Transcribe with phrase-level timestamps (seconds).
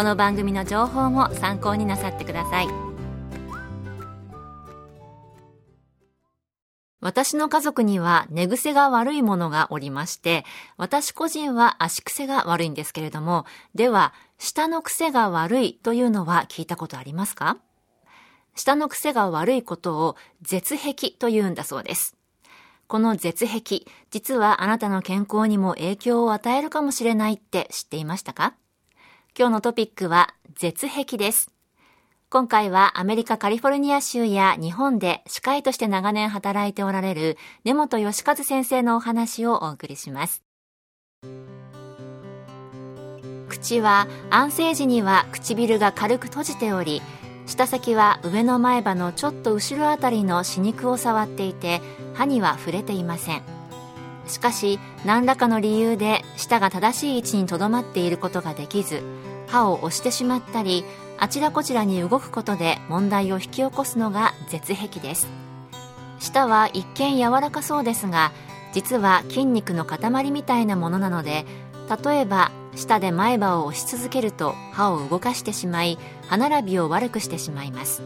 [0.00, 2.68] この番組の情報も参考になさってください。
[7.02, 10.46] 私の家族には寝癖が悪いものがおりまして、
[10.78, 17.58] 私個人は足癖が悪いんですけれども、では、舌の癖が悪いというのは聞いたことありますか？
[18.54, 22.16] 舌の癖が悪いことを絶壁と言うんだそうです。
[22.86, 28.54] この絶壁、実はあなたの健康にも影響を与えるかもしれないって知っていましたか？
[29.38, 31.50] 今日のトピックは絶壁です。
[32.28, 40.42] 今回はアメリカカリフォルニア州や日本で歯科医として長年働いておられる根本義和先生のお話をお送りします。
[43.48, 47.02] 口は安静時には唇が軽く閉じており、
[47.50, 51.80] 舌先は上の前歯のちょっと後ろあたりの歯肉を触っていて
[52.14, 53.59] 歯には触れていません
[54.30, 59.02] しかし何らかの理由で舌が正しい位置にとどまっていることができず
[59.48, 60.84] 歯を押してしまったり
[61.18, 65.28] あちらこちらに動くことで問題を引き起こすのが絶壁です。
[66.20, 68.32] 舌は一見柔らかそうですが
[68.72, 71.44] 実は筋肉の塊みたいなものなので
[72.04, 75.98] 例えば舌で前歯を押し続けると歯を動かしてしまい
[76.28, 78.02] 歯並びを悪くしてしまいます。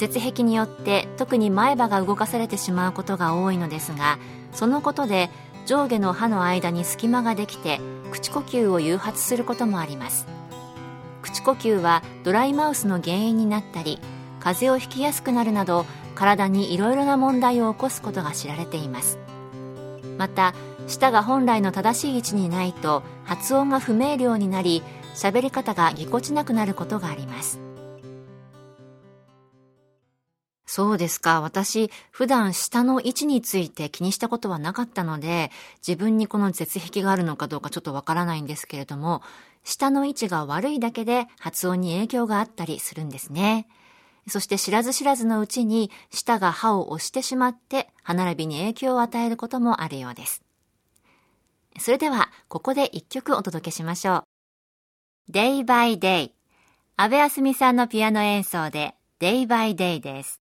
[0.00, 4.18] 絶壁によって特に前歯が動かされてしまうことが多いのですが
[4.50, 5.28] そのことで
[5.66, 7.80] 上下の歯の間に隙間ができて
[8.10, 10.26] 口呼吸を誘発することもあります。
[11.20, 13.98] 口呼吸はドライマウスの原因になったり
[14.40, 15.84] 風邪をひきやすくなるなど
[16.14, 19.18] 体にいろいろな問題を起こすことが知られています。
[20.16, 20.54] また
[20.86, 24.82] 舌が本来の正しい位置にないと発音が不明瞭になり
[25.14, 27.69] 喋り方がぎこちなくなることがあります。
[30.72, 31.40] そうですか。
[31.40, 35.50] 私、普段下の位置について気にしたことはなかったので、
[35.84, 39.20] 自分にこの絶壁があるのかどうかちょっとわからないんですけれども、
[39.64, 43.66] 下の位置が悪いだけで発音に影響があったりするんですね。
[44.28, 50.40] そして知らず知らずのうちに舌が歯を押してしまって歯並びに影響を与えることもあるようです。
[51.80, 54.24] それでは、ここで一曲お届けしましょ
[55.28, 55.32] う。
[55.32, 56.30] Day by Day。
[56.94, 60.39] 安部あすみさんのピアノ演奏で Day by Day です。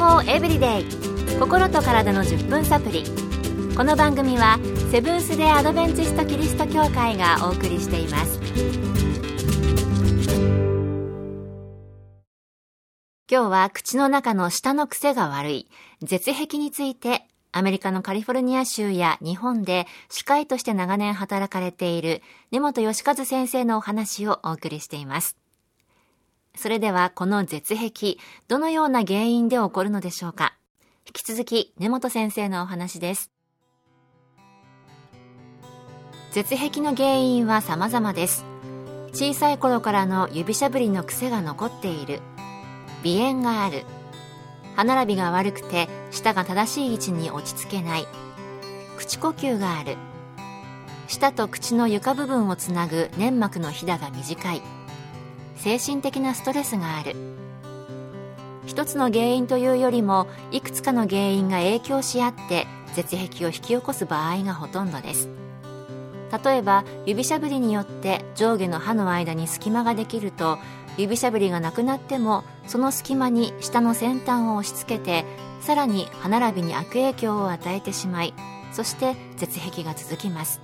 [0.00, 0.84] エブリデイ
[1.38, 3.04] 心と体の10分サプリ。
[3.76, 4.58] この番組は
[4.90, 8.40] セブンス・デ・アドベンチスト・キリスト教会がお送りしています。
[13.30, 15.70] 今日は口の中の下の癖が悪い
[16.00, 25.36] 絶壁についてアメリカのカリフォルニア州や日本で歯科医として長年働かれている根本義和先生のお話をお送りしています。
[26.56, 28.16] それではこの絶壁、
[28.48, 30.54] どのような原因で起こるのでしょうか？
[31.06, 33.30] 引き続き根本先生のお話です。
[36.32, 38.44] 絶壁の原因は様々です。
[39.12, 42.20] 小さい頃からの指しゃぶりの癖が残っている。
[43.02, 43.84] 鼻炎がある。
[44.76, 48.06] 歯並びが悪くて舌が正しい位置に落ち着けない。
[48.96, 49.96] 口呼吸がある。
[51.08, 54.62] 舌と口の床部分をつなぐ粘膜のひだが短い。
[55.62, 57.14] 精神的なストレスがある。
[58.66, 65.28] 一つの原因というよりもいくつかの原因が影響し合って絶壁を引き起こす場合がほとんどです。
[66.44, 70.58] 例えば指しゃぶりによって上下の歯の間に隙間ができると
[70.96, 75.24] 指しゃぶりがなくなってもその隙間に下の先端を押し付けて
[75.60, 78.32] さらに歯並びに悪影響を与えてしまい
[78.72, 80.60] そして絶壁が続きます。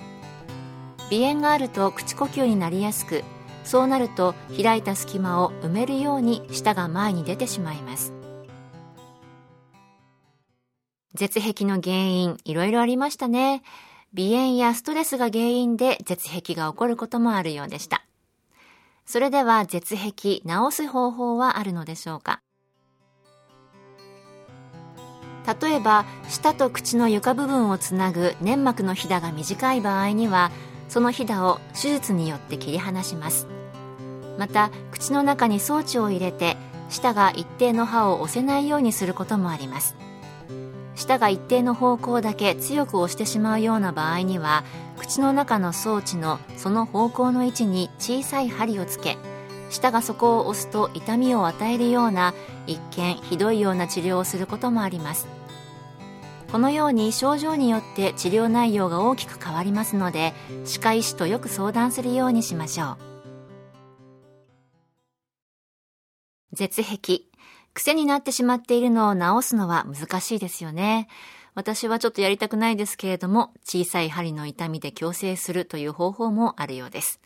[1.10, 3.22] 鼻炎があると口呼吸になりやすく
[3.66, 8.14] そうなると開いた隙間を埋めるように舌が前に出てしまいます。
[11.14, 13.62] 絶壁の原因いろいろありましたね。
[14.16, 18.04] 鼻炎やストレスが原因で絶壁が起こることもあるようでした。
[19.04, 22.40] それでは絶壁治す方法はあるのでしょうか？
[25.60, 30.50] 例えば舌と口の床部分をつなぐ粘膜のひだが短い場合には
[30.88, 33.48] そのひだを手術によって切り離します。
[34.38, 36.56] また口の中に装置を入れて
[36.88, 39.96] 舌が一定の歯を押せないようにすることもあります。
[40.94, 44.64] 舌が一定の方向だけ強く押してしまうような場合には
[44.98, 49.18] 口の中の装置のその方向の位置に小さい針をつけ
[49.68, 52.34] 舌がそこを押すと痛みを与えるような
[52.66, 55.26] 一見ひどいような治療をすることもあります。
[56.50, 60.32] このように症状によって治療内容が大きく変わりますので
[60.64, 63.15] 歯科医師とよく相談するようにしましょう。
[66.56, 67.20] 絶壁。
[67.74, 71.06] 癖になってしまっているのを治すのは難しいですよね。
[71.54, 77.20] 私はちょっとやりたくないですけれども小さい針の痛みで矯正するという方法もあるようです。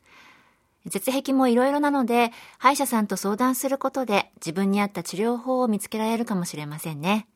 [0.87, 7.29] 絶壁もいろいろなので歯医者さんと相談することで自分に合った治療法を見つけられるかもしれませんね。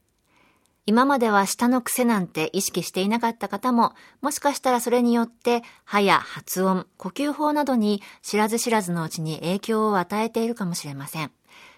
[0.86, 11.30] 今までは舌の癖なんて意識していなかった方も、もしかしたらそれによって歯や発音、呼吸法などに知らず知らずのうちに影響を与えているかもしれません。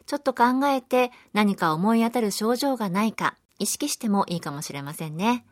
[0.06, 5.44] ちょっと考えて何か思い当たる症状がないか意識してもいいかもしれませんね。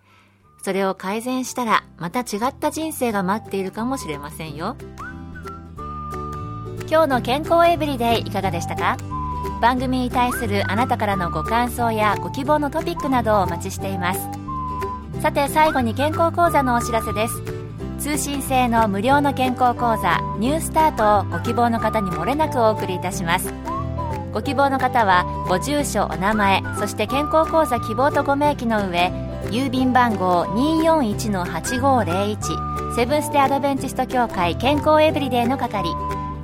[0.62, 4.76] それを改善したらまた違った人生が待っているかもしれませんよ。
[6.88, 8.96] 今日の健康エブリデイいかがでしたか？
[9.60, 14.20] 番組に対するあなたからのご感想やご希望のトピックなどをお待ちしています
[15.20, 17.42] さて最後に健康講座のお知らせです
[17.98, 23.52] 通信制の無料の健康講座ニュースタートをご希望の方にもれなくお送りいたします
[24.34, 29.10] ご希望の方はご住所お名前そして健康講座希望とご明記の上
[29.44, 35.88] 郵便番号241-8501セブンス・テ・アドベンチスト協会健康エブリデイの係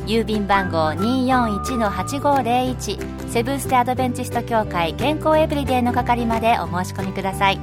[0.07, 7.59] 郵便番号241-8501セブンス・テ・アドベンチスト協会健康エブリデイの係までお申し込みください。
[7.59, 7.61] ウ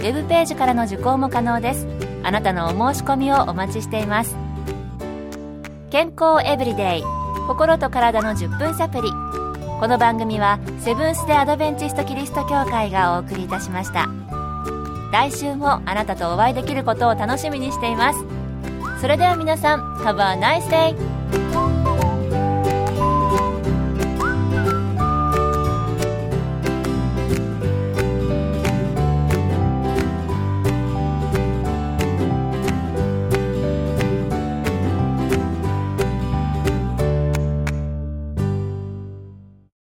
[0.00, 1.88] ェブページからの受講も可能です。
[2.22, 4.36] あなたのお申し込みをお待ちしています。
[5.90, 7.02] 健康エブリデイ
[7.46, 9.08] 心と体の10分サプリ
[9.78, 14.08] この番組はセブンス・デ・アドベンチスト・キリスト教会がお送りいたしました
[15.12, 18.24] 来週もあなたとお会いできることを楽しみにしています
[19.02, 21.15] それでは皆さん Have a nice day!